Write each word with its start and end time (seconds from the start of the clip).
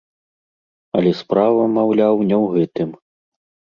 Але 1.01 1.11
справа, 1.21 1.69
маўляў, 1.77 2.15
не 2.33 2.37
ў 2.43 2.53
гэтым. 2.59 2.89